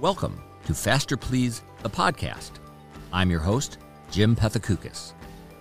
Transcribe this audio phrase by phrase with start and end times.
[0.00, 2.52] Welcome to Faster Please, the podcast.
[3.12, 3.78] I'm your host,
[4.12, 5.12] Jim Pethokoukis.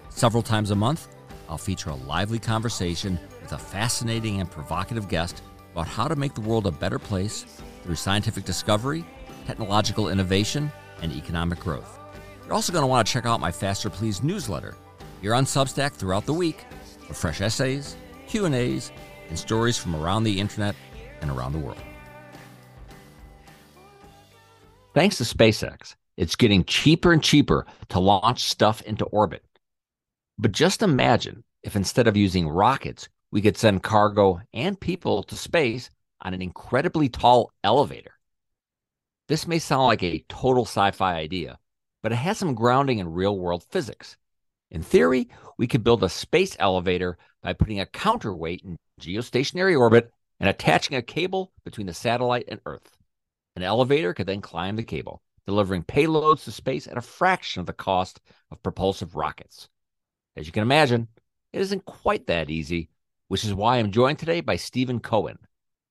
[0.10, 1.08] Several times a month,
[1.50, 6.36] I'll feature a lively conversation with a fascinating and provocative guest about how to make
[6.36, 7.48] the world a better place
[7.82, 9.04] through scientific discovery,
[9.48, 11.98] technological innovation, and economic growth.
[12.46, 14.78] You're also going to want to check out my Faster Please newsletter.
[15.24, 16.64] You're on Substack throughout the week
[17.08, 17.98] for fresh essays,
[18.28, 18.92] Q&As,
[19.30, 20.76] and stories from around the internet
[21.22, 21.82] and around the world.
[24.98, 29.46] Thanks to SpaceX, it's getting cheaper and cheaper to launch stuff into orbit.
[30.40, 35.36] But just imagine if instead of using rockets, we could send cargo and people to
[35.36, 35.92] space
[36.22, 38.14] on an incredibly tall elevator.
[39.28, 41.60] This may sound like a total sci fi idea,
[42.02, 44.18] but it has some grounding in real world physics.
[44.72, 45.30] In theory,
[45.60, 50.98] we could build a space elevator by putting a counterweight in geostationary orbit and attaching
[50.98, 52.97] a cable between the satellite and Earth.
[53.58, 57.66] An elevator could then climb the cable, delivering payloads to space at a fraction of
[57.66, 59.68] the cost of propulsive rockets.
[60.36, 61.08] As you can imagine,
[61.52, 62.92] it isn't quite that easy,
[63.30, 65.40] which is why I'm joined today by Stephen Cohen.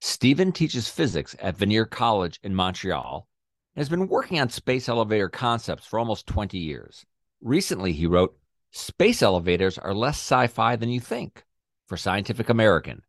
[0.00, 3.26] Stephen teaches physics at Vanier College in Montreal
[3.74, 7.04] and has been working on space elevator concepts for almost 20 years.
[7.40, 8.38] Recently, he wrote,
[8.70, 11.44] Space elevators are less sci fi than you think
[11.88, 13.02] for Scientific American.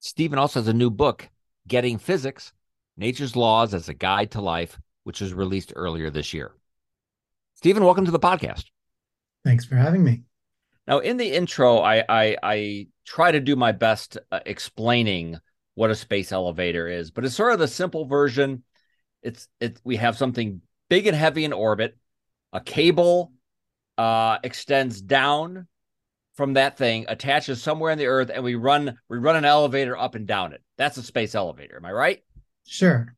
[0.00, 1.30] Stephen also has a new book,
[1.66, 2.52] Getting Physics
[2.96, 6.52] Nature's Laws as a Guide to Life, which was released earlier this year.
[7.54, 8.64] Stephen, welcome to the podcast.
[9.44, 10.22] Thanks for having me.
[10.86, 15.38] Now, in the intro, I I, I try to do my best uh, explaining
[15.74, 18.62] what a space elevator is, but it's sort of the simple version.
[19.22, 21.96] It's it we have something big and heavy in orbit.
[22.52, 23.32] A cable
[23.98, 25.66] uh, extends down
[26.34, 29.96] from that thing, attaches somewhere in the earth, and we run we run an elevator
[29.96, 30.62] up and down it.
[30.78, 31.76] That's a space elevator.
[31.76, 32.22] Am I right?
[32.66, 33.14] Sure.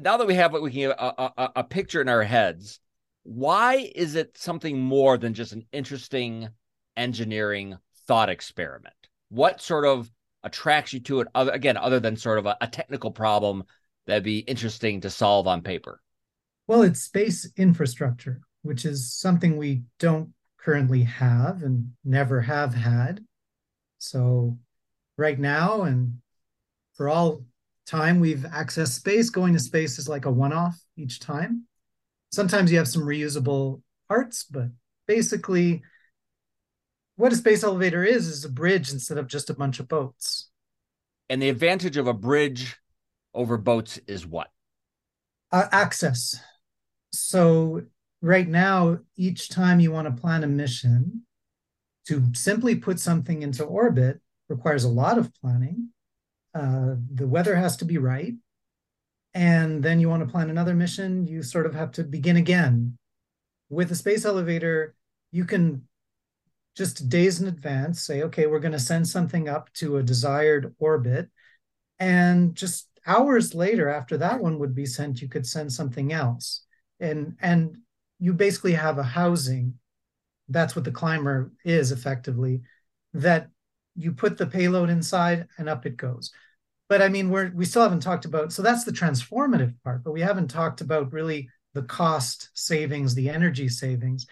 [0.00, 2.80] Now that we have what we can a, a, a picture in our heads,
[3.22, 6.48] why is it something more than just an interesting
[6.96, 8.94] engineering thought experiment?
[9.30, 10.10] What sort of
[10.44, 11.28] attracts you to it?
[11.34, 13.64] Other, again, other than sort of a, a technical problem
[14.06, 16.00] that'd be interesting to solve on paper.
[16.66, 23.24] Well, it's space infrastructure, which is something we don't currently have and never have had.
[23.98, 24.58] So,
[25.16, 26.18] right now, and
[26.94, 27.44] for all
[27.86, 29.30] time we've accessed space.
[29.30, 31.64] Going to space is like a one off each time.
[32.32, 34.68] Sometimes you have some reusable parts, but
[35.06, 35.82] basically,
[37.16, 40.50] what a space elevator is, is a bridge instead of just a bunch of boats.
[41.30, 42.76] And the advantage of a bridge
[43.32, 44.48] over boats is what?
[45.50, 46.38] Uh, access.
[47.12, 47.82] So,
[48.20, 51.22] right now, each time you want to plan a mission,
[52.06, 55.88] to simply put something into orbit requires a lot of planning
[56.56, 58.32] uh, the weather has to be right.
[59.34, 62.96] And then you want to plan another mission, you sort of have to begin again.
[63.68, 64.94] With a space elevator,
[65.32, 65.82] you can
[66.74, 70.74] just days in advance say, okay, we're going to send something up to a desired
[70.78, 71.28] orbit.
[71.98, 76.64] And just hours later, after that one would be sent, you could send something else.
[77.00, 77.76] And, and
[78.18, 79.74] you basically have a housing.
[80.48, 82.62] That's what the climber is effectively,
[83.12, 83.50] that
[83.94, 86.32] you put the payload inside and up it goes
[86.88, 88.52] but I mean, we're we still haven't talked about.
[88.52, 93.28] So that's the transformative part, but we haven't talked about really the cost savings, the
[93.28, 94.26] energy savings,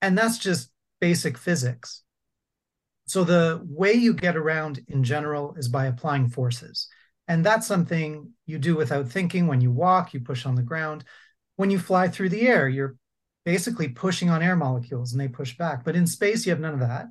[0.00, 0.70] and that's just
[1.00, 2.02] basic physics.
[3.06, 6.88] So the way you get around in general is by applying forces.
[7.28, 9.46] And that's something you do without thinking.
[9.46, 11.04] When you walk, you push on the ground.
[11.56, 12.96] When you fly through the air, you're
[13.44, 15.84] basically pushing on air molecules and they push back.
[15.84, 17.06] But in space, you have none of that.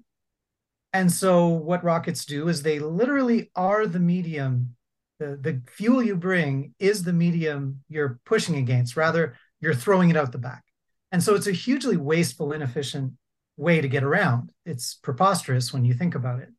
[0.94, 4.76] And so what rockets do is they literally are the medium.
[5.20, 8.98] The, the fuel you bring is the medium you're pushing against.
[8.98, 10.64] Rather, you're throwing it out the back.
[11.12, 13.14] And so it's a hugely wasteful, inefficient
[13.58, 14.52] way to get around.
[14.66, 16.50] It's preposterous when you think about it.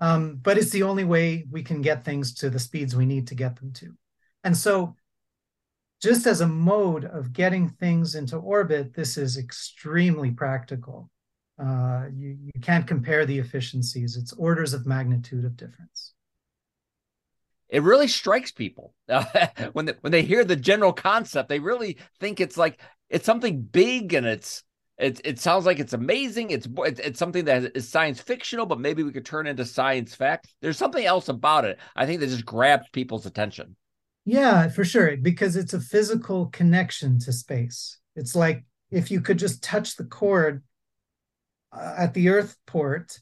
[0.00, 3.28] Um, but it's the only way we can get things to the speeds we need
[3.28, 3.94] to get them to.
[4.44, 4.94] And so,
[6.02, 11.10] just as a mode of getting things into orbit, this is extremely practical.
[11.58, 14.16] Uh, you, you can't compare the efficiencies.
[14.16, 16.12] It's orders of magnitude of difference.
[17.68, 18.94] It really strikes people
[19.72, 21.48] when they, when they hear the general concept.
[21.48, 24.62] They really think it's like it's something big and it's
[24.98, 26.50] it, it sounds like it's amazing.
[26.50, 30.14] It's, it's it's something that is science fictional, but maybe we could turn into science
[30.14, 30.48] fact.
[30.62, 31.78] There's something else about it.
[31.94, 33.76] I think that just grabs people's attention.
[34.24, 37.98] Yeah, for sure, because it's a physical connection to space.
[38.16, 40.75] It's like if you could just touch the cord uh,
[41.80, 43.18] at the Earth port,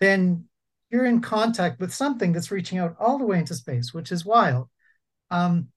[0.00, 0.44] then
[0.90, 4.24] you're in contact with something that's reaching out all the way into space, which is
[4.24, 4.68] wild.
[5.30, 5.68] Um,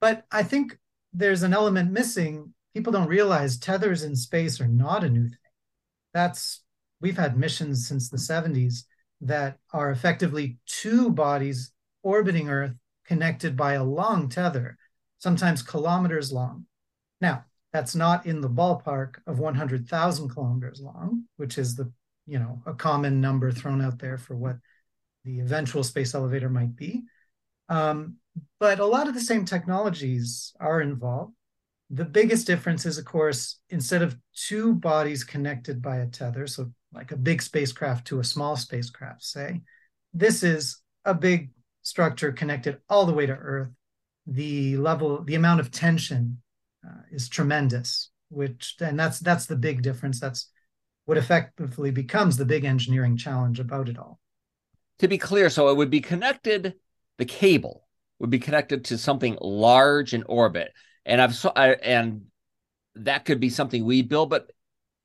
[0.00, 0.78] but I think
[1.12, 2.54] there's an element missing.
[2.74, 5.38] People don't realize tethers in space are not a new thing.
[6.12, 6.62] That's
[7.00, 8.84] we've had missions since the 70s
[9.22, 12.74] that are effectively two bodies orbiting Earth
[13.06, 14.76] connected by a long tether,
[15.18, 16.66] sometimes kilometers long.
[17.20, 21.92] Now, that's not in the ballpark of 100,000 kilometers long, which is the
[22.26, 24.56] you know a common number thrown out there for what
[25.24, 27.02] the eventual space elevator might be.
[27.68, 28.16] Um,
[28.58, 31.34] but a lot of the same technologies are involved.
[31.90, 36.72] The biggest difference is, of course, instead of two bodies connected by a tether, so
[36.92, 39.60] like a big spacecraft to a small spacecraft, say,
[40.14, 41.50] this is a big
[41.82, 43.70] structure connected all the way to Earth.
[44.26, 46.40] The level, the amount of tension
[46.86, 50.20] uh, is tremendous, which, and that's that's the big difference.
[50.20, 50.50] That's
[51.04, 54.20] what effectively becomes the big engineering challenge about it all.
[55.00, 56.74] To be clear, so it would be connected,
[57.18, 57.86] the cable
[58.18, 60.72] would be connected to something large in orbit.
[61.04, 62.26] And I've so I, and
[62.96, 64.50] that could be something we build, but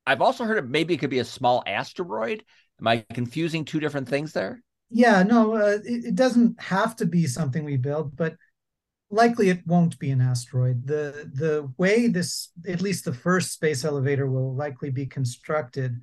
[0.06, 2.44] I've also heard it maybe it could be a small asteroid.
[2.80, 4.62] Am I confusing two different things there?
[4.90, 8.36] Yeah, no, uh, it, it, doesn't have to be something we build, but
[9.10, 10.86] likely it won't be an asteroid.
[10.86, 16.00] The the way this, at least the first space elevator will likely be constructed,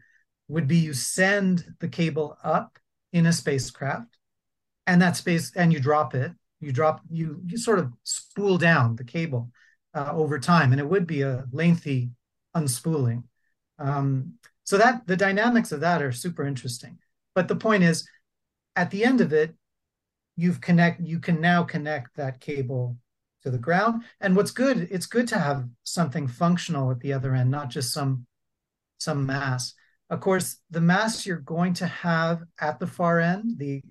[0.47, 2.77] would be you send the cable up
[3.11, 4.17] in a spacecraft,
[4.87, 6.31] and that space, and you drop it.
[6.59, 9.51] You drop you you sort of spool down the cable
[9.93, 12.11] uh, over time, and it would be a lengthy
[12.55, 13.23] unspooling.
[13.79, 16.99] Um, so that the dynamics of that are super interesting.
[17.35, 18.07] But the point is,
[18.75, 19.55] at the end of it,
[20.35, 22.97] you've connect you can now connect that cable
[23.43, 24.03] to the ground.
[24.21, 27.93] And what's good it's good to have something functional at the other end not just
[27.93, 28.25] some
[28.97, 29.73] some mass.
[30.09, 33.81] Of course the mass you're going to have at the far end the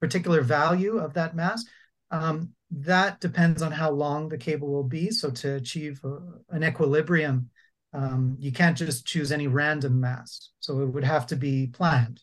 [0.00, 1.64] particular value of that mass
[2.10, 5.10] um, that depends on how long the cable will be.
[5.10, 6.18] So to achieve a,
[6.50, 7.50] an equilibrium
[7.92, 10.50] um, you can't just choose any random mass.
[10.58, 12.20] So it would have to be planned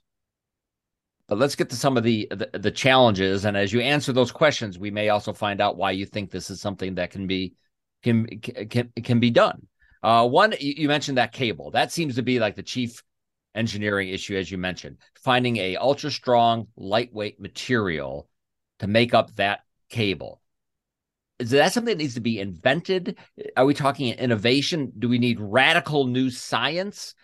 [1.32, 4.34] but let's get to some of the, the, the challenges, and as you answer those
[4.34, 7.54] questions, we may also find out why you think this is something that can be
[8.04, 9.66] can can can be done.
[10.04, 11.72] Uh, one, you mentioned that cable.
[11.72, 13.02] That seems to be like the chief
[13.56, 18.28] engineering issue, as you mentioned, finding a ultra strong, lightweight material
[18.80, 20.42] to make up that cable.
[21.40, 23.16] Is that something that needs to be invented?
[23.56, 24.92] Are we talking innovation?
[25.00, 27.16] Do we need radical new science?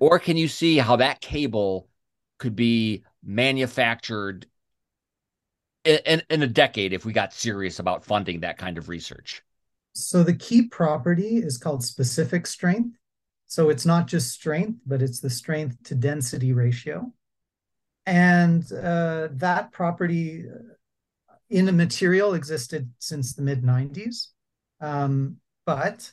[0.00, 1.90] Or can you see how that cable
[2.38, 4.46] could be manufactured
[5.84, 9.42] in, in a decade if we got serious about funding that kind of research?
[9.94, 12.96] So the key property is called specific strength.
[13.46, 17.12] So it's not just strength, but it's the strength to density ratio.
[18.06, 20.46] And uh, that property
[21.50, 24.28] in a material existed since the mid 90s.
[24.80, 25.36] Um,
[25.66, 26.10] but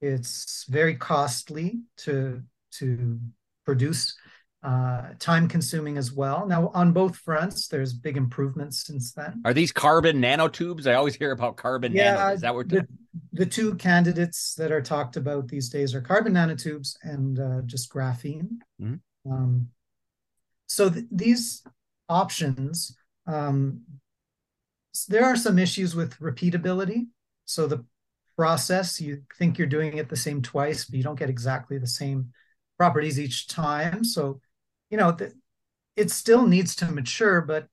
[0.00, 2.42] it's very costly to,
[2.72, 3.20] to
[3.66, 4.16] produce
[4.62, 6.46] uh, time consuming as well.
[6.46, 9.40] Now, on both fronts, there's big improvements since then.
[9.44, 10.86] Are these carbon nanotubes?
[10.86, 12.34] I always hear about carbon yeah, nano.
[12.34, 12.86] Is that what the,
[13.32, 17.90] the two candidates that are talked about these days are carbon nanotubes and uh, just
[17.90, 18.58] graphene.
[18.80, 19.32] Mm-hmm.
[19.32, 19.68] Um,
[20.66, 21.62] so th- these
[22.08, 22.96] options,
[23.26, 23.80] um,
[25.08, 27.06] there are some issues with repeatability.
[27.46, 27.84] So the
[28.36, 31.86] process, you think you're doing it the same twice, but you don't get exactly the
[31.86, 32.32] same
[32.76, 34.04] properties each time.
[34.04, 34.40] So
[34.90, 35.32] you know, the,
[35.96, 37.66] it still needs to mature, but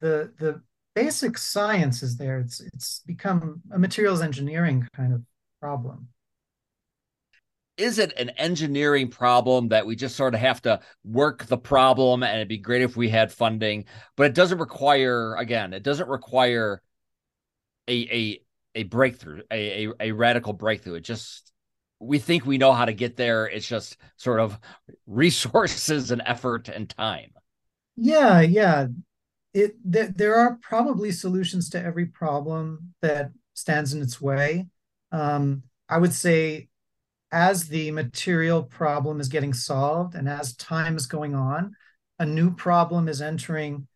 [0.00, 0.62] the the
[0.94, 2.38] basic science is there.
[2.38, 5.22] It's it's become a materials engineering kind of
[5.60, 6.08] problem.
[7.76, 12.22] Is it an engineering problem that we just sort of have to work the problem
[12.22, 13.86] and it'd be great if we had funding,
[14.16, 16.82] but it doesn't require again, it doesn't require
[17.88, 18.42] a a
[18.74, 20.94] a breakthrough, a, a, a radical breakthrough.
[20.94, 21.52] It just
[22.00, 23.46] we think we know how to get there.
[23.46, 24.58] It's just sort of
[25.06, 27.30] resources and effort and time.
[27.96, 28.86] Yeah, yeah.
[29.52, 34.68] It th- there are probably solutions to every problem that stands in its way.
[35.12, 36.68] Um, I would say
[37.32, 41.74] as the material problem is getting solved and as time is going on,
[42.18, 43.86] a new problem is entering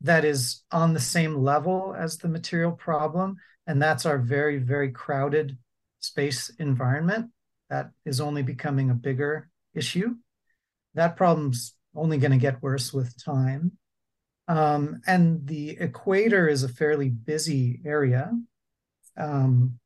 [0.00, 3.36] that is on the same level as the material problem.
[3.66, 5.56] And that's our very, very crowded
[6.04, 7.30] space environment
[7.70, 10.14] that is only becoming a bigger issue.
[10.94, 13.72] That problem's only going to get worse with time.
[14.46, 18.30] Um, and the equator is a fairly busy area.
[19.16, 19.78] Um,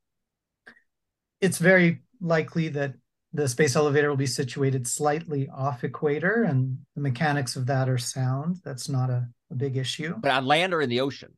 [1.40, 2.94] it's very likely that
[3.32, 7.98] the space elevator will be situated slightly off equator, and the mechanics of that are
[7.98, 8.56] sound.
[8.64, 10.14] That's not a, a big issue.
[10.18, 11.32] But on land or in the ocean?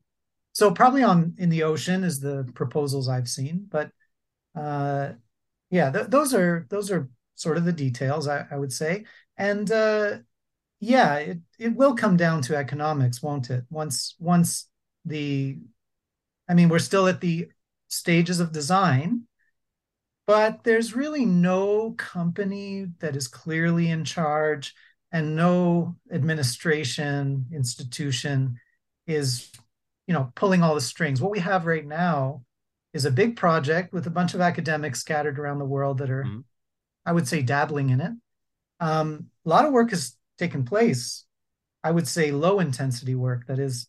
[0.53, 3.91] So probably on in the ocean is the proposals I've seen, but
[4.55, 5.13] Uh,
[5.69, 9.05] yeah, th- those are those are sort of the details, I, I would say.
[9.37, 10.17] And uh,
[10.79, 13.65] yeah, it, it will come down to economics, won't it?
[13.69, 14.67] Once once
[15.05, 15.57] the,
[16.47, 17.49] I mean, we're still at the
[17.87, 19.23] stages of design,
[20.27, 24.73] but there's really no company that is clearly in charge
[25.11, 28.57] and no administration institution
[29.07, 29.51] is
[30.07, 32.43] you know pulling all the strings what we have right now
[32.93, 36.23] is a big project with a bunch of academics scattered around the world that are
[36.23, 36.39] mm-hmm.
[37.05, 38.11] i would say dabbling in it
[38.79, 41.25] um, a lot of work has taken place
[41.83, 43.87] i would say low intensity work that is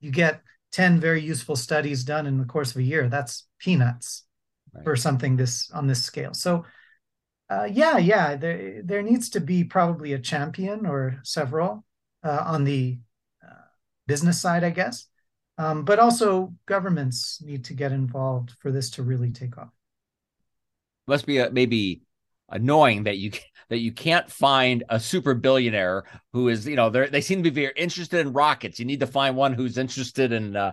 [0.00, 0.40] you get
[0.72, 4.24] 10 very useful studies done in the course of a year that's peanuts
[4.72, 4.84] right.
[4.84, 6.64] for something this on this scale so
[7.50, 11.84] uh, yeah, yeah, there there needs to be probably a champion or several
[12.22, 13.00] uh, on the
[13.44, 13.66] uh,
[14.06, 15.08] business side, I guess.
[15.60, 19.68] Um, but also governments need to get involved for this to really take off.
[21.06, 22.00] Must be a, maybe
[22.48, 23.32] annoying that you
[23.68, 27.60] that you can't find a super billionaire who is you know they seem to be
[27.60, 28.78] very interested in rockets.
[28.78, 30.72] You need to find one who's interested in uh,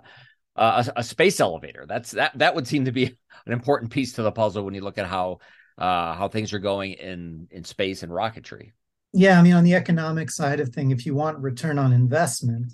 [0.56, 1.86] a, a, space elevator.
[1.86, 3.08] That's that that would seem to be
[3.46, 5.40] an important piece to the puzzle when you look at how
[5.78, 8.72] uh, how things are going in in space and rocketry.
[9.12, 12.72] Yeah, I mean, on the economic side of thing, if you want return on investment,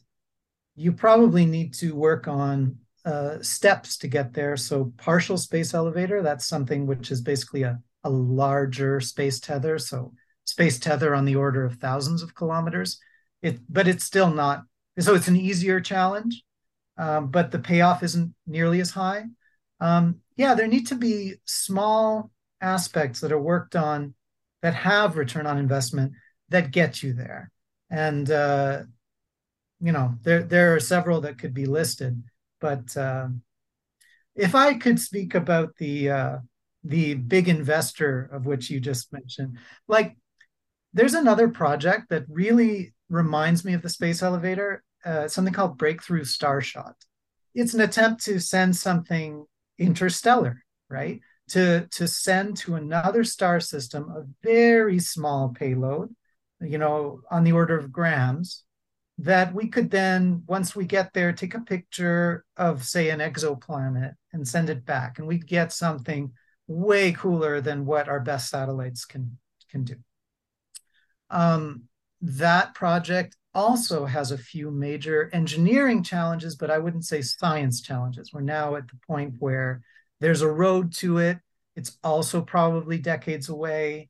[0.76, 4.58] you probably need to work on uh, steps to get there.
[4.58, 9.78] So, partial space elevator, that's something which is basically a, a larger space tether.
[9.78, 10.14] So,
[10.46, 13.00] space tether on the order of thousands of kilometers.
[13.42, 14.64] It, but it's still not.
[15.00, 16.44] So, it's an easier challenge,
[16.98, 19.26] um, but the payoff isn't nearly as high.
[19.80, 24.14] Um, yeah, there need to be small aspects that are worked on
[24.62, 26.14] that have return on investment
[26.50, 27.52] that get you there.
[27.90, 28.84] And uh,
[29.84, 32.24] you know, there there are several that could be listed,
[32.62, 33.28] but uh,
[34.36, 36.38] if I could speak about the uh,
[36.84, 40.16] the big investor of which you just mentioned, like
[40.94, 46.24] there's another project that really reminds me of the space elevator, uh, something called Breakthrough
[46.24, 46.94] Starshot.
[47.54, 49.46] It's an attempt to send something
[49.78, 51.20] interstellar, right?
[51.50, 56.14] to, to send to another star system a very small payload,
[56.62, 58.64] you know, on the order of grams,
[59.20, 64.16] that we could then, once we get there, take a picture of, say, an exoplanet
[64.32, 65.20] and send it back.
[65.20, 66.32] And we'd get something
[66.68, 69.38] way cooler than what our best satellites can,
[69.70, 69.96] can do.
[71.30, 71.84] Um,
[72.22, 78.32] that project also has a few major engineering challenges, but I wouldn't say science challenges.
[78.34, 79.84] We're now at the point where
[80.22, 81.38] there's a road to it.
[81.76, 84.10] It's also probably decades away.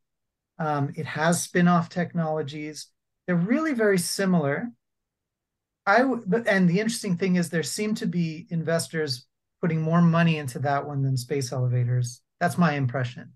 [0.60, 2.88] Um, it has spin-off technologies.
[3.26, 4.70] They're really very similar.
[5.86, 9.26] I but and the interesting thing is there seem to be investors
[9.62, 12.22] putting more money into that one than space elevators.
[12.40, 13.34] That's my impression.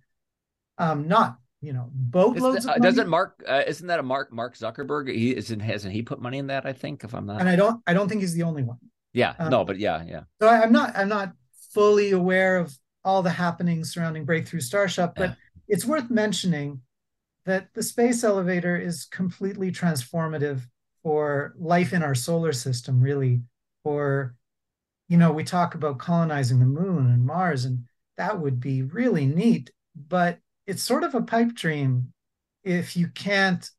[0.77, 2.65] Um, not you know boatloads.
[2.65, 3.43] The, uh, doesn't Mark?
[3.47, 5.13] Uh, isn't that a Mark Mark Zuckerberg?
[5.13, 6.65] He isn't hasn't he put money in that?
[6.65, 7.41] I think if I'm not.
[7.41, 8.77] And I don't I don't think he's the only one.
[9.13, 9.33] Yeah.
[9.39, 10.21] Um, no, but yeah, yeah.
[10.41, 11.33] So I, I'm not I'm not
[11.73, 15.35] fully aware of all the happenings surrounding Breakthrough Starshot, but yeah.
[15.67, 16.81] it's worth mentioning
[17.45, 20.61] that the space elevator is completely transformative
[21.07, 23.41] for life in our solar system, really.
[23.85, 24.35] or
[25.07, 27.85] you know, we talk about colonizing the moon and Mars, and
[28.17, 32.11] that would be really neat, but it's sort of a pipe dream
[32.65, 33.69] if you can't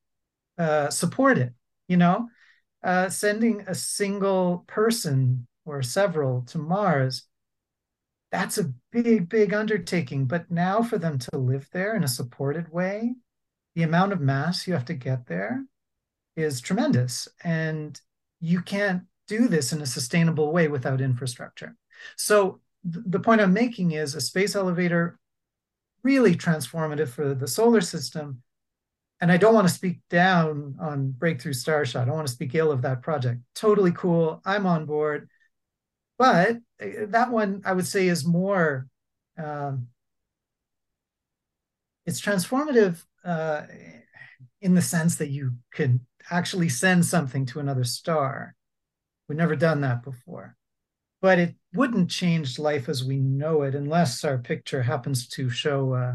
[0.56, 1.52] uh, support it,
[1.86, 2.30] you know?
[2.82, 7.24] Uh, sending a single person or several to Mars
[8.32, 10.24] that's a big, big undertaking.
[10.24, 13.16] But now for them to live there in a supported way,
[13.74, 15.64] the amount of mass you have to get there
[16.38, 17.28] is tremendous.
[17.42, 18.00] And
[18.40, 21.76] you can't do this in a sustainable way without infrastructure.
[22.16, 25.18] So th- the point I'm making is a space elevator
[26.02, 28.42] really transformative for the solar system.
[29.20, 32.02] And I don't want to speak down on Breakthrough Starshot.
[32.02, 33.40] I don't want to speak ill of that project.
[33.54, 34.40] Totally cool.
[34.44, 35.28] I'm on board.
[36.18, 38.86] But uh, that one I would say is more
[39.36, 39.88] um,
[42.06, 43.62] it's transformative uh,
[44.60, 46.00] in the sense that you could
[46.30, 48.54] actually send something to another star.
[49.28, 50.56] We've never done that before.
[51.20, 55.92] But it wouldn't change life as we know it unless our picture happens to show
[55.94, 56.14] uh,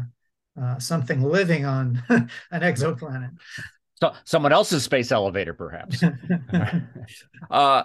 [0.60, 3.32] uh, something living on an exoplanet.
[3.96, 6.02] So someone else's space elevator, perhaps.
[7.50, 7.84] uh,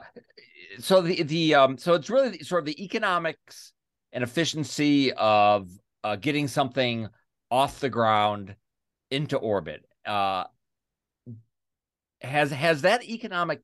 [0.79, 3.73] so the the um so it's really sort of the economics
[4.11, 5.69] and efficiency of
[6.03, 7.09] uh, getting something
[7.51, 8.55] off the ground
[9.11, 9.85] into orbit.
[10.05, 10.45] Uh,
[12.21, 13.61] has has that economic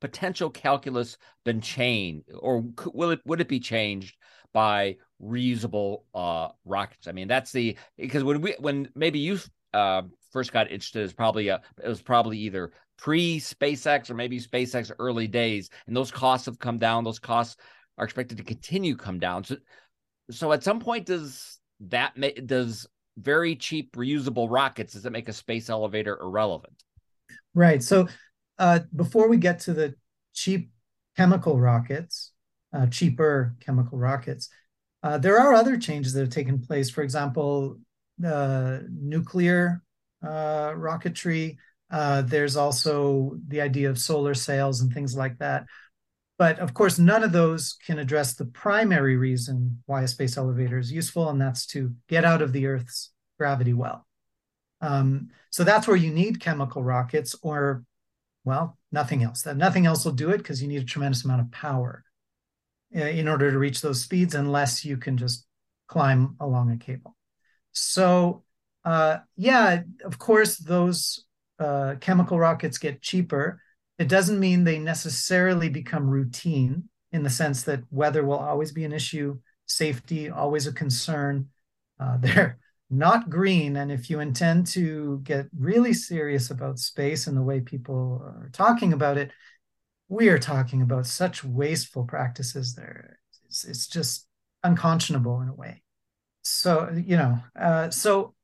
[0.00, 4.16] potential calculus been changed, or will it would it be changed
[4.52, 7.08] by reusable uh, rockets?
[7.08, 9.38] I mean, that's the because when we when maybe you
[9.74, 10.02] uh,
[10.32, 14.90] first got interested is probably a, it was probably either pre SpaceX or maybe SpaceX
[14.98, 17.04] early days, and those costs have come down.
[17.04, 17.56] Those costs
[17.98, 19.44] are expected to continue come down.
[19.44, 19.56] So,
[20.30, 22.86] so at some point, does that make does
[23.18, 26.84] very cheap reusable rockets does it make a space elevator irrelevant?
[27.54, 27.82] Right.
[27.82, 28.08] So
[28.58, 29.94] uh, before we get to the
[30.34, 30.70] cheap
[31.16, 32.32] chemical rockets,
[32.72, 34.50] uh, cheaper chemical rockets,
[35.02, 36.90] uh, there are other changes that have taken place.
[36.90, 37.78] For example,
[38.18, 39.82] nuclear
[40.22, 41.56] uh, rocketry.
[41.90, 45.64] Uh, there's also the idea of solar sails and things like that.
[46.38, 50.78] But of course, none of those can address the primary reason why a space elevator
[50.78, 54.06] is useful, and that's to get out of the Earth's gravity well.
[54.82, 57.84] Um, so that's where you need chemical rockets, or,
[58.44, 59.42] well, nothing else.
[59.42, 62.04] That nothing else will do it because you need a tremendous amount of power
[62.94, 65.46] uh, in order to reach those speeds, unless you can just
[65.88, 67.16] climb along a cable.
[67.72, 68.44] So,
[68.84, 71.24] uh, yeah, of course, those
[71.58, 73.62] uh, chemical rockets get cheaper
[73.98, 78.84] it doesn't mean they necessarily become routine in the sense that weather will always be
[78.84, 81.48] an issue, safety always a concern.
[81.98, 82.58] Uh, they're
[82.90, 83.76] not green.
[83.76, 88.50] And if you intend to get really serious about space and the way people are
[88.52, 89.32] talking about it,
[90.08, 93.18] we are talking about such wasteful practices there.
[93.46, 94.28] It's, it's just
[94.62, 95.82] unconscionable in a way.
[96.42, 98.34] So, you know, uh, so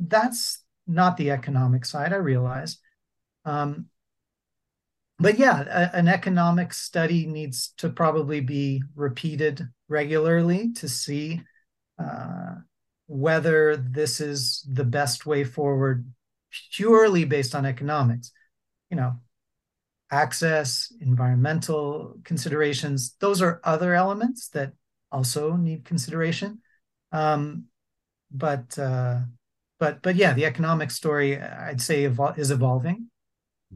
[0.00, 2.78] that's not the economic side, I realize.
[3.44, 3.86] Um,
[5.18, 11.42] but yeah, a, an economic study needs to probably be repeated regularly to see
[11.98, 12.56] uh,
[13.06, 16.06] whether this is the best way forward
[16.72, 18.32] purely based on economics.
[18.90, 19.20] You know,
[20.10, 24.72] access, environmental considerations, those are other elements that
[25.10, 26.60] also need consideration.
[27.12, 27.64] Um,
[28.30, 29.20] but uh,
[29.78, 33.08] but but yeah, the economic story I'd say evol- is evolving.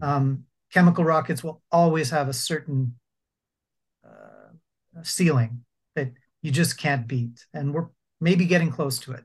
[0.02, 2.94] Um, chemical rockets will always have a certain
[4.04, 4.52] uh,
[5.02, 7.46] ceiling that you just can't beat.
[7.52, 7.88] And we're
[8.20, 9.24] maybe getting close to it.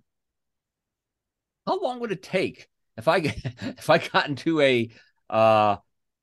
[1.65, 3.17] How long would it take if I
[3.61, 4.89] if I got into a
[5.29, 5.77] uh,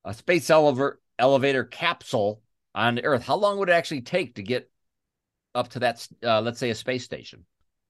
[0.05, 2.41] a space elevator elevator capsule
[2.75, 3.23] on Earth?
[3.23, 4.69] How long would it actually take to get
[5.55, 6.07] up to that?
[6.23, 7.45] Uh, let's say a space station.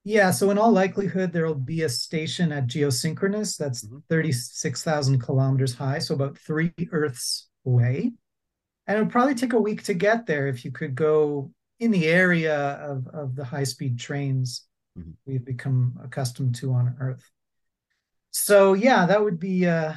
[0.05, 3.99] Yeah, so in all likelihood, there will be a station at geosynchronous that's mm-hmm.
[4.09, 8.11] 36,000 kilometers high, so about three Earths away.
[8.85, 11.91] And it would probably take a week to get there if you could go in
[11.91, 14.65] the area of, of the high speed trains
[14.97, 15.11] mm-hmm.
[15.25, 17.29] we've become accustomed to on Earth.
[18.31, 19.93] So, yeah, that would be, uh,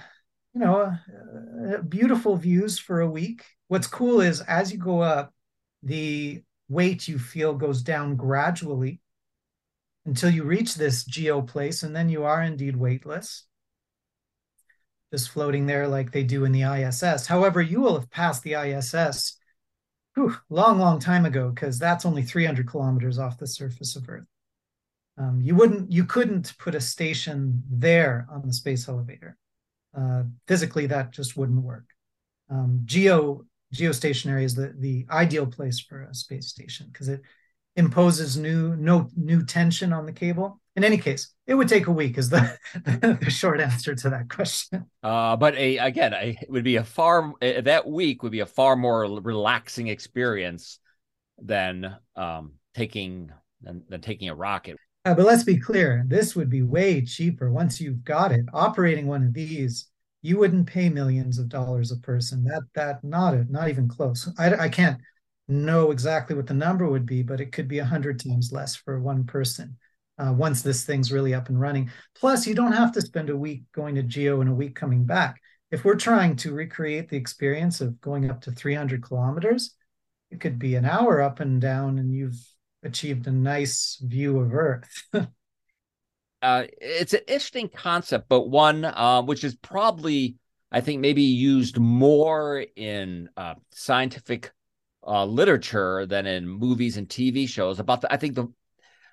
[0.55, 3.45] you know, uh, beautiful views for a week.
[3.69, 5.35] What's cool is as you go up,
[5.83, 9.01] the weight you feel goes down gradually
[10.07, 13.47] until you reach this geo place, and then you are indeed weightless,
[15.12, 17.27] just floating there like they do in the ISS.
[17.27, 19.37] However, you will have passed the ISS
[20.14, 24.27] whew, long, long time ago because that's only 300 kilometers off the surface of Earth.
[25.19, 29.37] Um, you wouldn't, you couldn't put a station there on the space elevator.
[29.97, 31.85] Uh, physically, that just wouldn't work.
[32.51, 37.23] Um, geo geostationary is the the ideal place for a space station because it
[37.77, 40.61] imposes new no new tension on the cable.
[40.75, 42.59] In any case, it would take a week is the,
[43.21, 44.87] the short answer to that question.
[45.03, 48.47] Uh, but a again, a, it would be a far that week would be a
[48.47, 50.79] far more relaxing experience
[51.39, 53.31] than um, taking
[53.62, 54.77] than, than taking a rocket.
[55.05, 58.45] Uh, but let's be clear, this would be way cheaper once you've got it.
[58.53, 59.87] Operating one of these,
[60.23, 62.43] you wouldn't pay millions of dollars a person.
[62.45, 64.29] That that not it, not even close.
[64.39, 64.99] I, I can't
[65.48, 68.74] know exactly what the number would be, but it could be a hundred times less
[68.74, 69.76] for one person
[70.18, 71.90] uh, once this thing's really up and running.
[72.14, 75.04] Plus, you don't have to spend a week going to Geo and a week coming
[75.04, 75.40] back.
[75.70, 79.74] If we're trying to recreate the experience of going up to 300 kilometers,
[80.30, 82.40] it could be an hour up and down, and you've
[82.82, 85.09] achieved a nice view of Earth.
[86.42, 90.37] uh, it's an interesting concept, but one uh, which is probably,
[90.70, 94.52] I think, maybe used more in uh, scientific
[95.07, 97.79] uh, literature than in movies and TV shows.
[97.79, 98.49] About the, I think the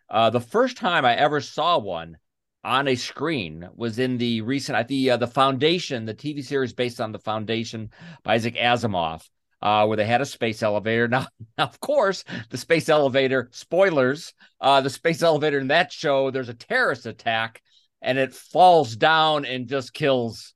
[0.09, 2.17] uh, the first time I ever saw one
[2.63, 7.01] on a screen was in the recent think uh, the Foundation, the TV series based
[7.01, 7.89] on the Foundation
[8.23, 9.27] by Isaac Asimov.
[9.61, 11.07] Uh, where they had a space elevator.
[11.07, 11.25] Now,
[11.57, 16.49] now, of course, the space elevator, spoilers, uh, the space elevator in that show, there's
[16.49, 17.61] a terrorist attack
[18.01, 20.53] and it falls down and just kills.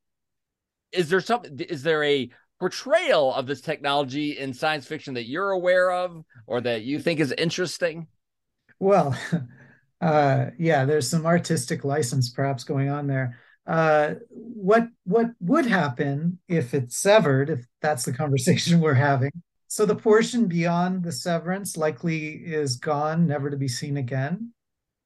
[0.92, 5.52] Is there something, is there a portrayal of this technology in science fiction that you're
[5.52, 8.08] aware of or that you think is interesting?
[8.80, 9.18] Well,
[10.02, 13.40] uh, yeah, there's some artistic license perhaps going on there.
[13.66, 17.50] Uh, what what would happen if it's severed?
[17.50, 19.32] If that's the conversation we're having.
[19.68, 24.54] So the portion beyond the severance likely is gone, never to be seen again.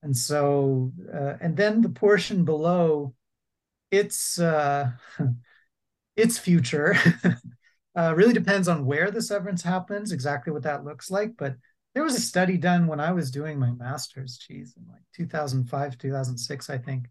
[0.04, 3.16] And so, uh, and then the portion below,
[3.90, 4.92] it's uh,
[6.16, 6.96] its future
[7.96, 11.36] uh, really depends on where the severance happens, exactly what that looks like.
[11.38, 11.56] But
[11.94, 15.98] there was a study done when I was doing my master's, geez, in like 2005,
[15.98, 17.08] 2006, I think.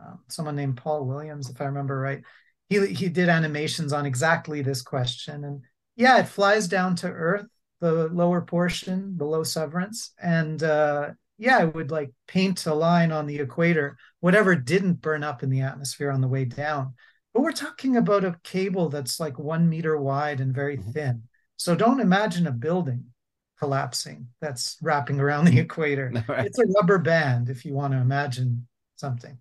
[0.00, 2.22] Um, someone named Paul Williams, if I remember right.
[2.68, 5.44] He, he did animations on exactly this question.
[5.44, 5.62] And
[5.96, 7.46] yeah, it flies down to Earth,
[7.80, 10.12] the lower portion, below severance.
[10.20, 15.22] And uh, yeah, it would like paint a line on the equator, whatever didn't burn
[15.22, 16.94] up in the atmosphere on the way down.
[17.36, 20.92] But we're talking about a cable that's like one meter wide and very mm-hmm.
[20.92, 21.22] thin.
[21.58, 23.04] So don't imagine a building
[23.58, 26.10] collapsing that's wrapping around the equator.
[26.26, 26.46] Right.
[26.46, 29.36] It's a rubber band if you want to imagine something.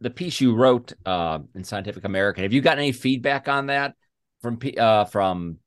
[0.00, 3.96] The piece you wrote uh, in Scientific American, have you gotten any feedback on that
[4.40, 5.58] from uh, from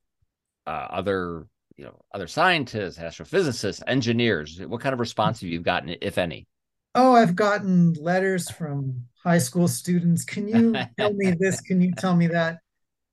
[0.66, 1.46] uh, other
[1.76, 4.62] you know other scientists, astrophysicists, engineers?
[4.62, 6.48] What kind of response have you gotten, if any?
[7.02, 10.26] Oh, I've gotten letters from high school students.
[10.26, 11.62] Can you tell me this?
[11.62, 12.58] Can you tell me that?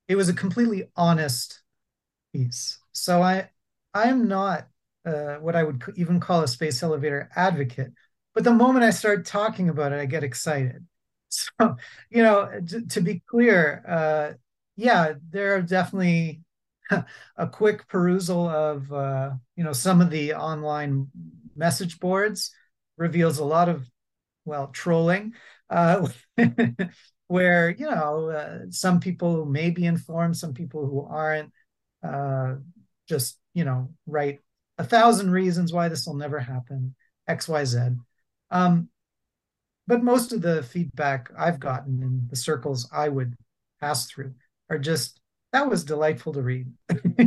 [0.08, 1.62] It was a completely honest
[2.32, 2.80] piece.
[2.90, 3.48] So I
[3.94, 4.66] I am not
[5.04, 7.92] uh, what I would even call a space elevator advocate.
[8.34, 10.84] But the moment I start talking about it, I get excited.
[11.28, 11.76] So,
[12.08, 14.38] you know, to, to be clear, uh,
[14.76, 16.40] yeah, there are definitely
[17.36, 21.08] a quick perusal of, uh, you know, some of the online
[21.56, 22.52] message boards
[22.96, 23.88] reveals a lot of,
[24.44, 25.34] well, trolling,
[25.70, 26.08] uh,
[27.28, 31.52] where, you know, uh, some people may be informed, some people who aren't.
[32.02, 32.56] Uh,
[33.08, 34.40] just you know write
[34.78, 36.94] a thousand reasons why this will never happen
[37.28, 37.80] x y z
[38.50, 38.88] um,
[39.86, 43.34] but most of the feedback i've gotten in the circles i would
[43.80, 44.34] pass through
[44.70, 45.20] are just
[45.52, 46.66] that was delightful to read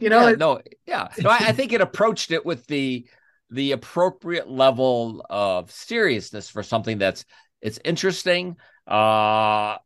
[0.00, 3.06] you know yeah, no yeah no I, I think it approached it with the
[3.52, 7.24] the appropriate level of seriousness for something that's
[7.60, 9.76] it's interesting uh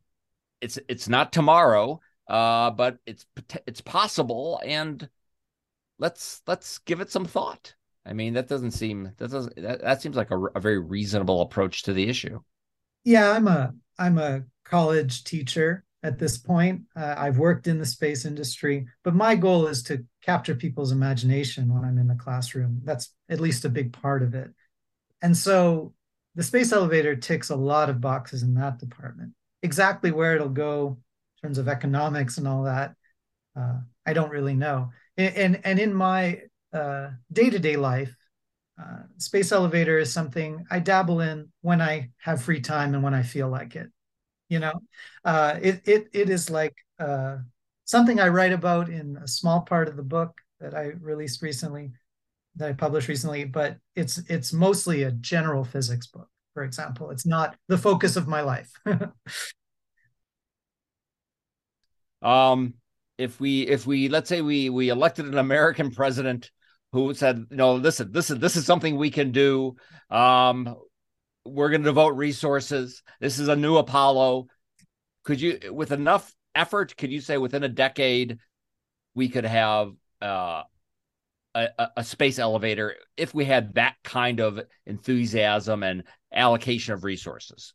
[0.61, 3.25] it's it's not tomorrow uh but it's
[3.67, 5.09] it's possible and
[5.99, 7.73] let's let's give it some thought.
[8.05, 11.41] I mean, that doesn't seem that doesn't that, that seems like a, a very reasonable
[11.41, 12.39] approach to the issue.
[13.03, 16.81] Yeah, I'm a I'm a college teacher at this point.
[16.95, 21.73] Uh, I've worked in the space industry, but my goal is to capture people's imagination
[21.73, 22.81] when I'm in the classroom.
[22.83, 24.49] That's at least a big part of it.
[25.21, 25.93] And so
[26.35, 29.33] the space elevator ticks a lot of boxes in that department.
[29.63, 30.97] Exactly where it'll go
[31.35, 32.95] in terms of economics and all that,
[33.55, 36.41] uh, I don't really know and and in my
[36.73, 38.15] uh, day-to-day life
[38.81, 43.13] uh, space elevator is something i dabble in when i have free time and when
[43.13, 43.89] i feel like it
[44.49, 44.73] you know
[45.25, 47.37] uh, it, it it is like uh,
[47.85, 51.91] something i write about in a small part of the book that i released recently
[52.55, 57.25] that i published recently but it's it's mostly a general physics book for example it's
[57.25, 58.71] not the focus of my life
[62.21, 62.73] um
[63.17, 66.51] if we if we let's say we we elected an American president
[66.91, 69.75] who said, you know, listen, this is this is something we can do.
[70.09, 70.75] Um,
[71.47, 73.01] we're going to devote resources.
[73.19, 74.47] This is a new Apollo.
[75.23, 78.39] Could you, with enough effort, could you say within a decade
[79.13, 80.63] we could have uh,
[81.55, 87.73] a, a space elevator if we had that kind of enthusiasm and allocation of resources?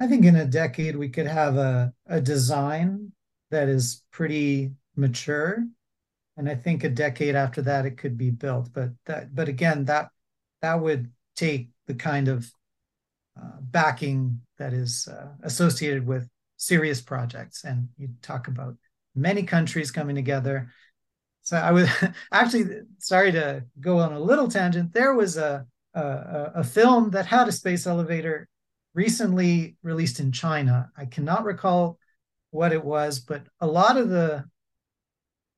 [0.00, 3.12] I think in a decade we could have a, a design
[3.50, 5.64] that is pretty mature
[6.36, 9.84] and i think a decade after that it could be built but that but again
[9.84, 10.08] that
[10.60, 12.50] that would take the kind of
[13.60, 17.64] backing that is uh, associated with serious projects.
[17.64, 18.76] And you talk about
[19.14, 20.72] many countries coming together.
[21.42, 21.88] So i was
[22.32, 24.92] actually sorry to go on a little tangent.
[24.92, 28.48] There was a a, a film that had a space elevator
[28.94, 30.90] recently released in china.
[30.96, 31.98] I cannot recall
[32.50, 34.44] what it was, but a lot of the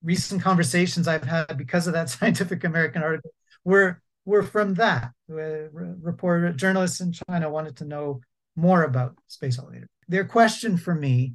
[0.03, 3.33] recent conversations I've had because of that Scientific American article
[3.65, 5.13] were were from that.
[5.29, 8.21] Reporter journalists in China wanted to know
[8.57, 9.89] more about space elevator.
[10.09, 11.35] Their question for me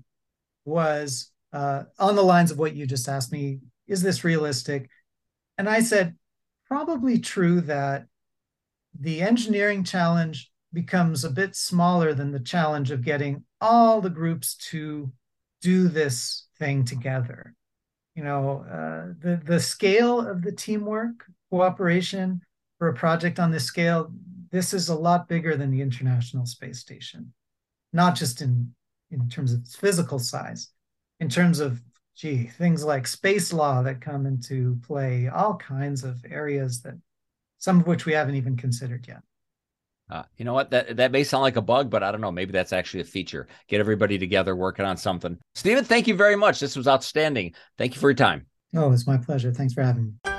[0.65, 4.89] was uh, on the lines of what you just asked me: Is this realistic?
[5.58, 6.15] And I said,
[6.67, 8.08] probably true that
[9.00, 14.56] the engineering challenge becomes a bit smaller than the challenge of getting all the groups
[14.56, 15.12] to
[15.62, 17.54] do this thing together.
[18.15, 22.41] you know, uh, the the scale of the teamwork, cooperation
[22.80, 24.12] for a project on this scale,
[24.52, 27.34] this is a lot bigger than the International Space Station,
[27.94, 28.74] not just in
[29.12, 30.70] in terms of its physical size,
[31.20, 31.82] in terms of
[32.16, 36.96] gee things like space law that come into play, all kinds of areas that
[37.58, 39.22] some of which we haven't even considered yet.
[40.10, 40.70] Uh, you know what?
[40.70, 42.32] That that may sound like a bug, but I don't know.
[42.32, 43.48] Maybe that's actually a feature.
[43.68, 45.38] Get everybody together working on something.
[45.56, 46.60] Stephen, thank you very much.
[46.60, 47.56] This was outstanding.
[47.78, 48.46] Thank you for your time.
[48.76, 49.52] Oh, it's my pleasure.
[49.52, 50.35] Thanks for having me.